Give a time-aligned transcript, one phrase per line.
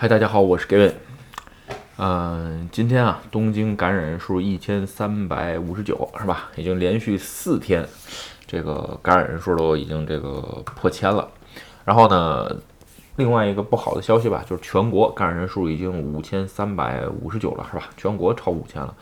[0.00, 0.94] 嗨，大家好，我是 Gavin。
[1.98, 6.48] 嗯，今天啊，东京感染人数一千三百五十九，是吧？
[6.56, 7.86] 已经连续四天，
[8.46, 11.28] 这个感染人数都已经这个破千了。
[11.84, 12.50] 然后呢，
[13.16, 17.90] 另外一个不好的消息吧，就是全国感染人数已经五千三百五十九了，是吧？
[17.98, 18.94] 全国超五千了。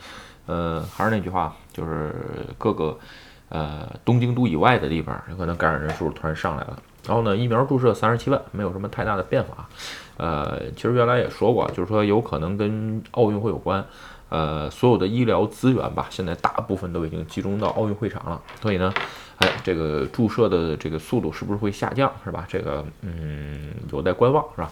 [0.47, 2.13] 呃，还是那句话，就是
[2.57, 2.99] 各个
[3.47, 6.77] 呃东京都以外的地方，有可能感染人数突然上来了。
[7.09, 9.67] 然后呢，疫苗注射三十七万，没有什么太大的变化。
[10.17, 13.83] 呃，其实原来也说过，就是说有可能跟奥运会有关。
[14.29, 18.39] 呃，所有的医疗资源吧，现在大部分都已经集中到奥运会场了。
[18.61, 18.93] 所以呢，
[19.37, 22.45] 哎，这个注射的这个速度是不是会下降，是吧？
[22.47, 24.71] 这个嗯，有待观望，是吧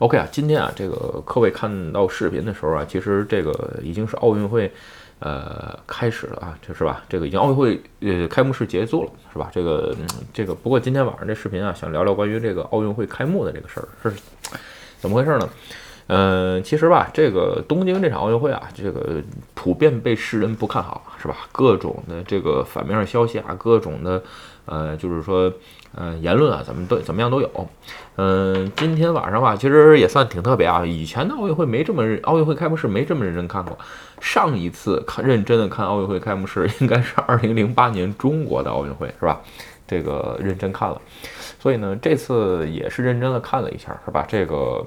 [0.00, 4.70] ？OK 啊，今天啊，这个各位看到视频的时候啊，其实这个已经是奥运会。
[5.22, 7.04] 呃，开始了啊，这是吧？
[7.06, 9.50] 这个已经奥运会呃开幕式结束了，是吧？
[9.52, 9.94] 这个
[10.32, 14.16] 这个，不过今天晚上这视频啊，想聊聊关于这个奥运会开幕的这个事儿，是
[14.98, 15.50] 怎么回事呢？
[16.06, 19.22] 嗯，其实吧，这个东京这场奥运会啊，这个
[19.52, 21.36] 普遍被世人不看好，是吧？
[21.52, 24.22] 各种的这个反面消息啊，各种的
[24.70, 25.52] 呃，就是说。
[25.96, 27.68] 嗯，言论啊，怎么都怎么样都有。
[28.14, 30.86] 嗯，今天晚上吧，其实也算挺特别啊。
[30.86, 33.76] 以前的奥运会没这么奥运会开幕式没这么认真看过。
[34.20, 39.40] 上一次看认真的看奥运会开幕式，应该是二零零八年中国的奥运会，是吧？
[39.88, 41.02] 这个认真看了。
[41.58, 44.24] 所以呢，这次也是认真的看了一下，是吧？
[44.28, 44.86] 这个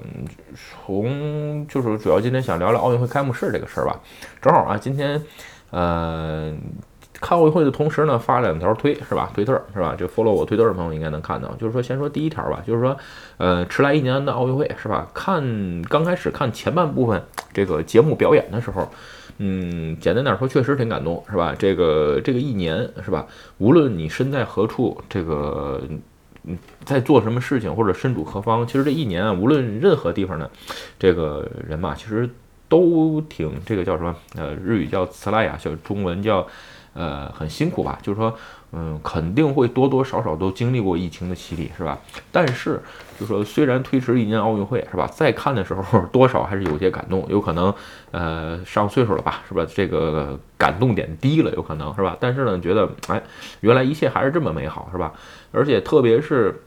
[0.86, 4.00] 从就是主要今天想聊聊奥运会开幕式这个事儿吧。
[4.40, 5.22] 正好啊，今天，
[5.72, 6.58] 嗯。
[7.20, 9.30] 看奥运会的同时呢，发两条推是吧？
[9.32, 9.94] 推特是吧？
[9.96, 11.48] 就 follow 我推特的朋友应该能看到。
[11.54, 12.96] 就是说，先说第一条吧，就是说，
[13.38, 15.08] 呃，迟来一年的奥运会是吧？
[15.14, 18.90] 看刚开始看前半部分这个节目表演的时候，
[19.38, 21.54] 嗯，简单点说，确实挺感动是吧？
[21.56, 23.26] 这个这个一年是吧？
[23.58, 25.80] 无论你身在何处，这个
[26.42, 30.50] 嗯在做什么事情或者身处何方，其实这一年啊，无论任何地方的
[30.98, 32.28] 这个人嘛，其实
[32.68, 34.14] 都挺这个叫什么？
[34.36, 36.46] 呃，日语叫茨拉雅，叫中文叫。
[36.94, 37.98] 呃，很辛苦吧？
[38.02, 38.34] 就是说，
[38.72, 41.98] 嗯，肯定会多多少少都经历过疫情的洗礼，是吧？
[42.32, 42.80] 但是，
[43.18, 45.06] 就说虽然推迟一年奥运会，是吧？
[45.08, 47.26] 再看的时候， 多少还是有些感动。
[47.28, 47.74] 有可能，
[48.12, 49.66] 呃，上岁数了吧，是吧？
[49.74, 52.16] 这个感动点低了，有可能是吧？
[52.20, 53.22] 但是呢，觉得，哎，
[53.60, 55.12] 原来一切还是这么美好，是吧？
[55.52, 56.62] 而且特别是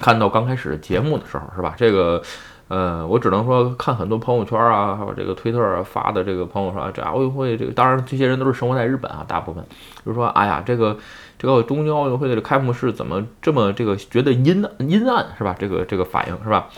[0.00, 1.74] 看到刚开始节目的时候，是吧？
[1.76, 2.22] 这个。
[2.68, 9.62] 呃，我只能说看很多朋友圈啊，还有这个推特发的这个朋友说，这奥运会这个，当然这些人都是生活在日本啊，大部分
[10.04, 10.96] 就是说，哎呀，这个
[11.38, 15.54] 这个东京奥运会的开幕式怎么这么这个觉得阴阴暗是吧？
[15.58, 16.68] 这个这个反应是吧？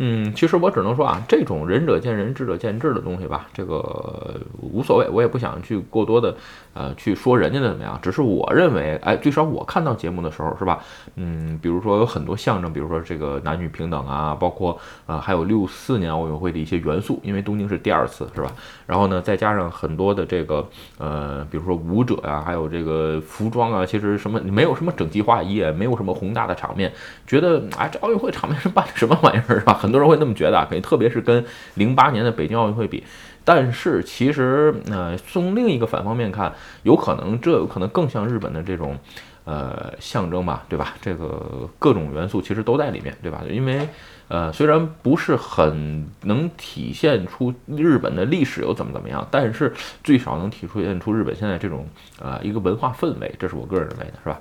[0.00, 6.32] 嗯，其实我只能说啊，这种仁者见仁，智者见智的东西吧，这个无所谓，我也不想去过多的
[6.72, 10.78] 呃去说人家的怎么样，只是我认为，哎，最少我看到节目的时候是吧？
[11.16, 18.52] 嗯，比如说有很多象征，比如说这个男女平等啊，包括啊还有六四年奥运会的一些元素，因为东京是第二次是吧？
[18.86, 20.64] 然后呢，再加上很多的这个
[20.98, 26.92] 呃，比如说舞者呀，还有这个服装啊，其实什么没有什么整齐划一，也没有什么宏大的场面，
[27.26, 29.80] 觉得哎，这奥运会场面是办的什么玩意儿是吧？
[29.88, 31.42] 很多人会那么觉得啊，特别是跟
[31.76, 33.02] 零八年的北京奥运会比，
[33.42, 38.98] 但是其实，呃，从另一个反方面看，有可能这有可能更像日本的这种，
[39.48, 40.92] 呃，象征吧，对吧？
[41.00, 43.42] 这个各种元素其实都在里面，对吧？
[43.48, 43.88] 因为，
[44.28, 49.72] 呃，虽然不是很能体现出日本的历史又怎么怎么样，但是
[50.04, 51.88] 最少能体现出日本现在这种，
[52.20, 54.38] 呃，一个文化氛围，这是我个人认为的，是吧？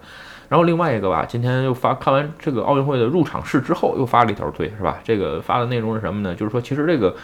[0.50, 5.00] 然后另外一个吧，今天又发看完这个奥运会的入场式之后，又发了一条推，是吧？
[5.06, 6.36] 这个发的内容是什么呢？
[6.36, 7.16] 就是说，其实这个。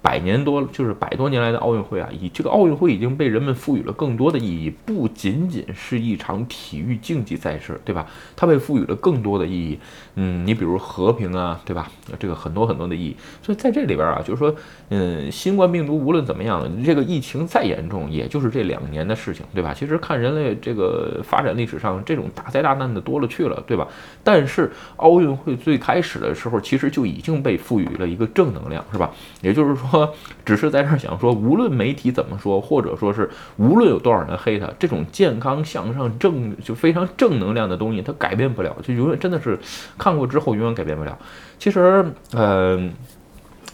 [0.00, 8.06] 百年多，就是百多年来的奥运会啊，以这个奥运会已经被人们赋予了更多的意义，不仅仅是一场体育竞技赛事，对吧？
[8.36, 9.78] 它被赋予了更多的意义。
[10.14, 11.90] 嗯，你比如和平啊，对吧？
[12.18, 13.16] 这个很多很多的意义。
[13.42, 14.54] 所以在这里边啊，就是说，
[14.90, 19.74] 嗯，新冠病毒无论怎么样，这个疫情再严重，也就是这两年的事情，对吧？
[19.74, 23.86] 其实看人类这个发展历史上，这种大灾大难的多了去了，对吧？
[24.22, 29.10] 但是奥运会最开始的时候，其实就已经被赋予了一个正能量，是吧？
[29.42, 29.87] 也就是说。
[29.90, 30.14] 说
[30.44, 39.58] 只是在这儿想说，无论媒体怎么说，或者说是无论有多少人黑他，这种健康向上正就非常正能量的东西，它改变不了，就永远真的是
[39.96, 41.18] 看过之后永远改变不了。
[41.58, 42.78] 其实，呃，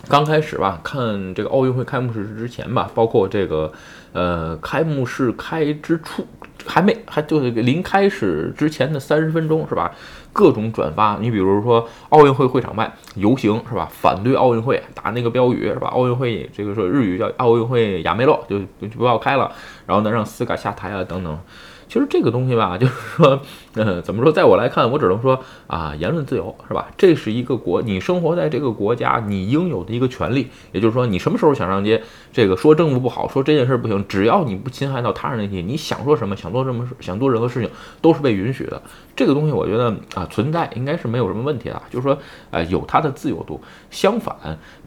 [0.09, 3.73] 刚开始吧，看这个奥运会开幕式之前吧，包括这个
[4.13, 6.27] 呃开幕式开之初，
[6.67, 9.93] 还没还就是临开始之前的三十分钟是吧？
[10.35, 13.89] 各种转发，你比如说奥运会会场外游行是吧？
[13.91, 15.89] 反对奥运会打那个标语是吧？
[15.89, 19.51] 奥运会这个说日语叫奥运会亚梅洛，就就不要开了。
[19.87, 21.39] 然后呢，让斯卡下台啊等等。
[21.87, 23.41] 其实这个东西吧，就是说，
[23.75, 24.33] 呃， 怎么说？
[24.33, 26.89] 在我来看，我只能说啊，言论自由是吧？
[26.97, 30.49] 这是一个国，你生活在这个国家，你应有的一个权利。
[30.73, 38.81] 也就是说，你什么时候想上街，这个说政府不好，说这件事不行，只要你不侵害到他人利益，你想说什么，想做什么，想做任何事情，都是被允许的。
[39.17, 41.83] 这个东西，我觉得啊，存在应该是没有什么问题的。
[41.91, 42.17] 就是说，
[42.51, 43.61] 呃，有它的自由度。
[43.91, 44.37] 相反。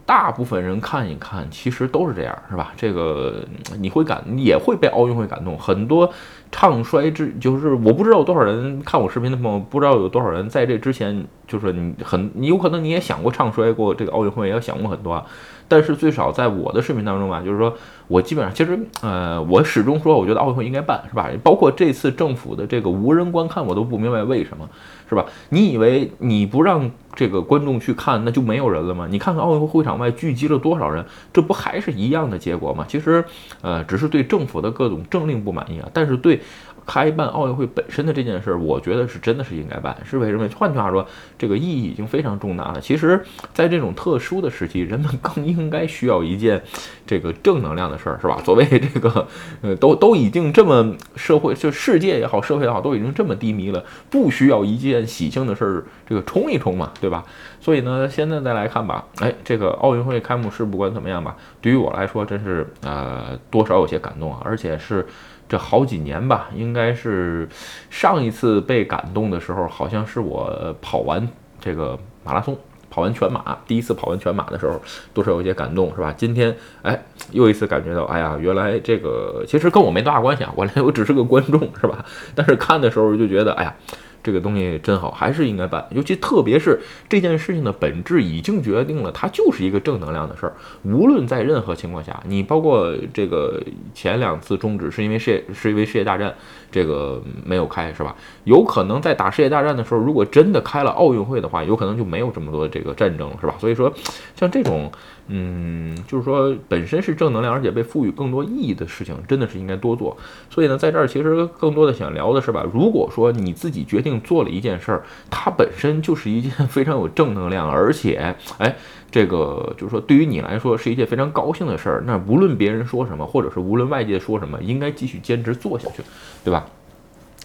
[0.06, 2.72] 大部分人看一看，其实都是这样，是吧？
[2.78, 3.44] 这个
[3.78, 5.57] 你会感，也会被奥运会感动。
[5.60, 6.10] 很多
[6.50, 15.25] 唱衰之，就是我不知道有多少人看我视频的朋友，不知道有多少人在这之前，就是你很，你有可能你也想过唱衰过这个奥运会，也想过很多啊。
[15.69, 17.74] 但是最少在我的视频当中吧，就是说
[18.07, 21.29] 我基本上其实呃，我始终说我觉得奥运会应该办，是吧？
[21.44, 24.69] 包括这次政府的这个无人观看，我都不明白为什么，
[25.09, 25.25] 是吧？
[25.50, 29.07] 你以为你不让这个观众去看，那就没有人了吗？
[29.09, 32.85] 你看看奥运会会场外聚集了多少人，这不还是一样的结果吗？
[32.88, 33.25] 其实
[33.62, 36.39] 呃，只是对政府的各种政令不满意啊，但是对。
[36.88, 40.48] 开办奥运会本身的这件事儿，我觉得是真的是应该办，是为什么？
[40.56, 41.06] 换句话说，
[41.38, 42.80] 这个意义已经非常重大了。
[42.80, 43.22] 其实，
[43.54, 46.63] 在这种特殊的时期，人们更应该需要一件
[47.06, 48.42] 这个正能量的事儿，是吧？
[48.45, 49.28] 所谓这个，
[49.62, 57.25] 呃，都都已经这么社会，就世界也好，社会也好，都已经这么低迷了，不需要一件喜庆的事儿，这个冲一冲嘛，对吧？
[57.60, 65.06] 所以呢，现在再来看吧，哎，这个奥运会开幕式不管怎么样吧，对于我来说，真是呃多少有些感动啊，而且是。
[65.48, 67.48] 这好几年吧，应该是
[67.90, 71.28] 上一次被感动的时候，好像是我跑完
[71.60, 72.58] 这个马拉松，
[72.90, 74.82] 跑完全马，第一次跑完全马的时候，
[75.14, 76.14] 多少有些感动，是吧？
[76.18, 77.02] 今天，哎，
[77.32, 82.04] 又一次感觉到，哎呀，原来这个其实跟我没多大关系啊，我来我只是个观众，是吧？
[82.36, 83.76] 但是看的时候就觉得，哎呀。
[84.24, 85.86] 这个东西真好，还是应该办。
[85.92, 90.54] 尤其特别是这件事情的本质已经决定了，它就是一个正能量的事儿。
[90.84, 93.62] 无论在任何情况下，你包括这个
[93.94, 96.34] 前两次终止是因为世界是因为世界大战
[96.72, 98.16] 这个没有开，是吧？
[98.44, 103.56] 有可能在打世界大战的时候，如果真的开了奥运会的话，有可能就没有这么多这个战争了，是吧？
[103.60, 103.94] 所以说，
[104.36, 104.92] 像这种。
[105.27, 110.15] 嗯，就是说本身是正能量，而且被赋予更多意义的事情，真的是应该多做。
[110.50, 118.75] 所以呢，在这儿其实更多的想聊的是吧，如果说你自己决定做了一件事儿，它本身就是一件非常有正能量，而且哎，
[119.12, 126.01] 这个就是说对于你来说是一件非常高兴的事儿，那无论别人说什么，或者是无论外界说什么，应该继续坚持做下去，
[126.44, 126.65] 对吧？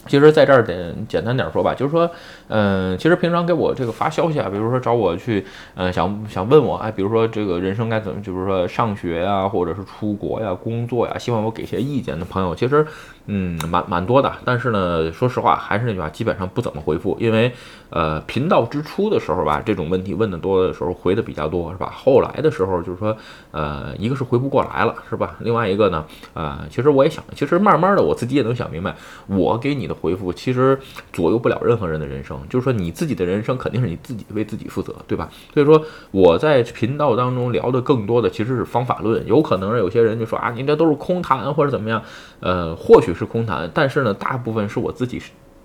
[0.07, 2.11] 其实，在这儿简简单点说吧，就是说，
[2.49, 5.45] 嗯，其实平常给我这个发消息啊，比如说找我去，
[5.75, 12.87] 嗯，想想问我，哎，比如说这个人生该怎么，就是说上学呀，或者是出国呀、工作呀，希望我给些意见的朋友，其实。
[13.27, 17.53] 嗯，蛮蛮多的，但是呢，说实话，还是那句话，基本上不怎么回复，因为，
[17.91, 21.89] 呃，频道之初的时候吧，这种问题问的多的时候，回的比较多，是吧？
[21.95, 23.17] 后来的时候，就是说，
[23.53, 25.37] 呃，一个是回不过来了，是吧？
[25.39, 26.05] 另外一个呢，
[26.35, 28.93] 呃，其实我也想，其实慢慢的，我自己也能想明白，
[29.29, 30.77] 我给你的回复其实
[31.13, 35.31] 左右不了任何人的人生，就是说你自己的人生肯定是你自己为自己负责，对吧？
[35.55, 35.81] 所以说
[36.11, 42.03] 我在频道当中聊的更多的其实是方法论，有可能有些人就说啊，你这都是空谈或者怎么样，
[42.41, 43.13] 呃，或许。
[43.13, 45.21] 是空谈，但是呢，大部分是我自己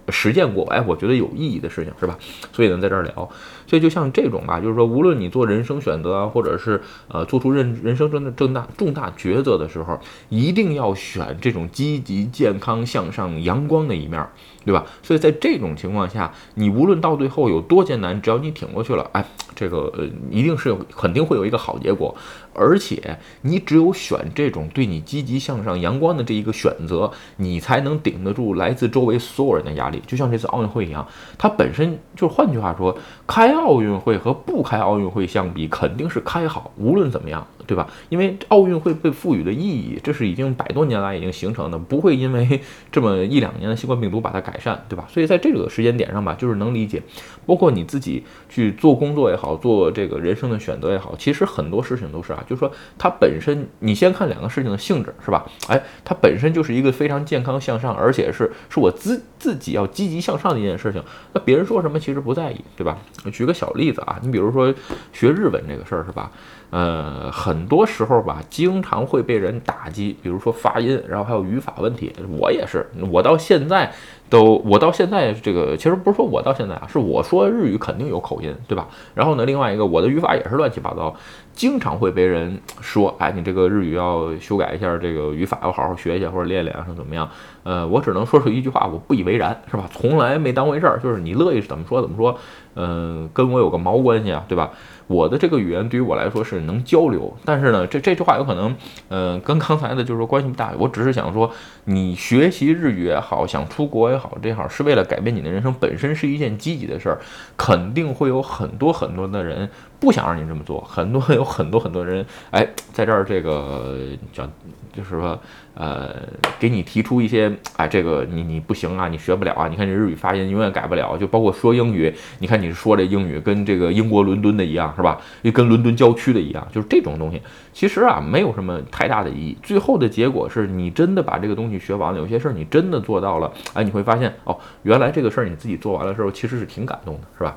[0.09, 2.17] 实践过，哎，我觉得有意义的事情，是吧？
[2.53, 3.29] 所以呢，在这儿聊。
[3.65, 9.99] 所以就像这种吧，就是说，无论你做人生选择啊，或者是呃做出人人生中的重大重大抉择的时候，
[10.29, 14.25] 一定要选这种积极、健康、向上、阳光的一面，
[14.63, 14.85] 对吧？
[15.03, 22.15] 所以在这种情况下，你无论到最后有多艰难，只要你挺过去了，哎，这个呃一定是肯定会有一个好结果。
[22.57, 30.01] 而且你只有选这种对你积极向上、阳光的这一个选择，你才能顶得住来自周围所有人的压力。
[30.07, 32.97] 就像这次奥运会一样，它本身就换句话说，
[33.27, 36.71] 开奥运会和不开奥运会相比，肯定是开好。
[36.77, 37.45] 无论怎么样。
[37.67, 37.85] 对吧？
[38.07, 45.05] 因为奥运会被赋予的意义，这是已经百多年来已经形成的，不会因为这么一两年的新冠病毒把它改善，对吧？
[45.09, 47.03] 所以在这个时间点上吧，就是能理解，
[47.45, 55.45] 包括你自己去做工作也好，做这个人生的选择也好，其实很多事情都是啊，就是说它本身，你先看两个事情的性质，是吧？
[55.67, 61.03] 哎，它本身就是一个非常健康向上，而且是是我自自己要积极向上的一件事情。
[61.33, 62.97] 那别人说什么其实不在意，对吧？
[63.31, 64.73] 举个小例子啊，你比如说
[65.11, 66.31] 学日文这个事儿，是吧？
[66.69, 72.11] 呃，很多时候吧，经常会被人打击，比如说发音，然后还有语法问题。
[72.37, 73.89] 我也是，我到现在
[74.29, 78.87] 都，我到现在这个，其实不是说我到现在啊，是我说日语肯定有口音，对吧？
[79.13, 81.15] 然后呢，另外一个，我的语法也是乱七八糟。
[81.53, 87.27] 经常会被人说，哎，你这个日语要修改一下，这个语法要好好学一下，或者练练，或者怎么样？
[87.63, 89.89] 呃，我只能说出一句话，我不以为然，是吧？
[89.91, 92.37] 从来没当回事儿，就是你乐意怎么说怎么说。
[92.75, 94.69] 嗯，跟我有个毛关系啊，对吧？
[95.07, 98.75] 我的这个语言对于我来说是能交流，但是呢，这这句话有可能，
[99.09, 100.73] 嗯，跟刚才的就是说关系不大。
[100.77, 101.49] 我只是想说，
[101.85, 107.19] 你学习日语也好，想出国也好，这好是为了改变你的人生，本身是一件积极的事儿，
[107.55, 113.97] 肯定会有很多很多的人不想让你这么做，很多 有很多很多人，哎，在这儿这个
[114.33, 114.47] 叫。
[114.93, 115.39] 就是说，
[115.75, 116.09] 呃，
[116.57, 119.67] 给你提出一些，哎，这个你你不行啊，你学不了啊。
[119.67, 125.21] 你看这日语发音永远改不了，就包括说英语，你看你说这英语跟这个英国伦敦的一样，是吧？
[125.43, 129.57] 又跟伦敦郊区的一样，就是这种东西，其实啊，没有什么太大的意义。
[129.63, 137.55] 最后的结果是你真的把这个东西学完了，有些事儿你真的做到了，哎，你会发现哦，原来这个事儿你自己做完了之后，其实是挺感动的，是吧？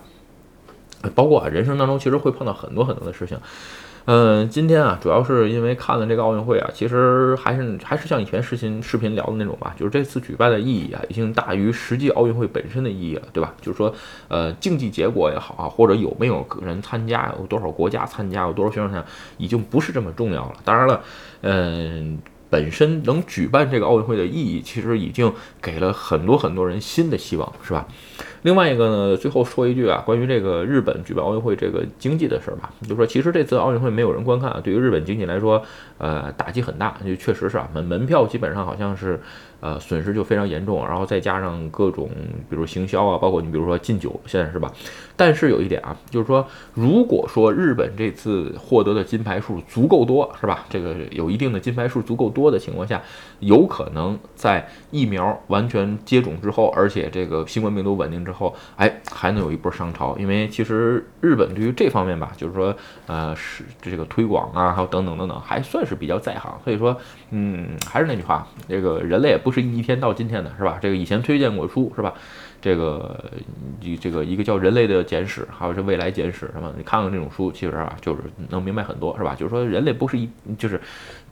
[1.15, 3.39] 包括啊，人生当中其实会碰到很多很多的事情。
[4.07, 13.55] 嗯，今天啊，主要是因为看了这个奥运会啊，其实还是还是像以前视频视频聊的那种吧，就是这次举办的意义啊，已经大于实际奥运会本身的意义了，对吧？
[13.61, 13.95] 就是说，
[14.29, 19.07] 呃，竞技结果也好啊，或者有没有人参加，有多少国家参加，有多少选手参加，
[19.39, 20.55] 已经不是这么重要了。
[20.65, 21.01] 当然了，
[21.43, 22.19] 嗯。
[22.51, 27.87] 本身能举办这个奥运会的意义，其实已经给了很多很多人新的希望，是吧？
[28.43, 35.63] 另外一个呢，最后说一句啊，关于这个日本举办奥运会这个经济的事儿吧，就是说其实这次奥运会没有人观看，啊对于日本经济来说，
[35.99, 39.21] 呃，打击很大，就确实是啊，门门票基本上好像是。
[39.63, 42.09] 呃，损失就非常严重，然后再加上各种，
[42.49, 44.73] 比如行销啊，包括你比如说禁酒，现在是吧？
[45.19, 50.65] 但是有一点啊，就是说，如果说日本这次获得的金牌数足够多，是吧？
[50.71, 53.03] 这个有一定的金牌数足够多的情况下，
[53.41, 60.17] 有可能在疫苗完全接种之后，而且这个新冠病毒稳定之之后，哎，还能有一波上潮。
[60.19, 62.75] 因为其实日本对于这方面吧，就是说，
[63.07, 66.59] 呃，是这个推广啊，还有等等等等，还算是比较在行。
[66.65, 66.97] 所以说，
[67.31, 69.51] 嗯，还是那句话，这个人类也不。
[69.51, 70.79] 是一天到今天的是吧？
[70.81, 72.15] 这个以前推荐过书是吧？
[72.63, 73.19] 这个
[73.81, 76.73] 一这个一个叫《人类的简史》，还有是《未来简史》什么？
[76.77, 79.35] 你看看这种书，其实啊，就是能明白很多是吧？
[79.35, 80.81] 就是说人类不是一就是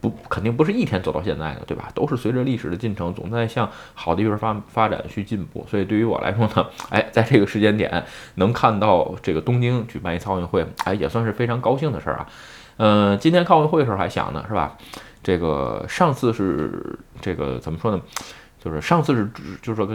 [0.00, 1.90] 不肯定不是一天走到现在的，对吧？
[1.94, 5.66] 都是随着历史的进程，总在向好的地方发发展去进步。
[5.68, 8.04] 所以对于我来说呢，哎，在这个时间点
[8.36, 12.26] 能看到这个东京举办一次奥运会，哎，也算是非常高兴的事儿啊。
[12.76, 14.76] 嗯，今天看奥运会的时候还想呢，是吧？
[15.22, 18.00] 这个上次是这个怎么说呢？
[18.62, 19.30] 就是上次是
[19.62, 19.86] 就是说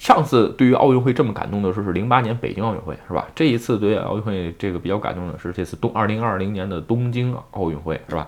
[0.00, 3.28] 上次对于奥运会这么感动的时候是零八年北京奥运会是吧？
[3.34, 8.26] 这一次对奥运会这个比较感动的是这次东二零二零年的东京奥运会是吧？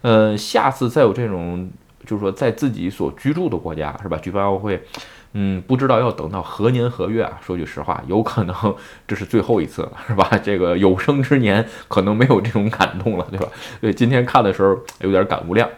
[0.00, 1.70] 呃，下次再有这种
[2.06, 4.82] 就是说在自己所居住的国家是吧举办奥运会。
[5.32, 7.38] 嗯，不知道要等到何年何月啊？
[7.40, 8.74] 说句实话，有可能
[9.06, 10.28] 这是最后一次了，是吧？
[10.42, 13.46] 这个有生之年可能没有这种感动了，对吧？
[13.80, 15.68] 所以今天看的时候有点感无量。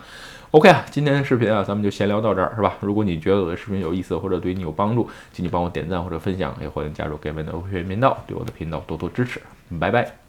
[0.52, 2.76] OK 啊，今天的视频啊，咱们就闲聊到这儿，是吧？
[2.80, 9.40] 如果你觉得我的视频有意思或者对你有帮助，请你帮我点赞或者分享，也欢迎加入给我的 OK 频道，对我的频道多多支持。
[9.80, 10.21] 拜拜。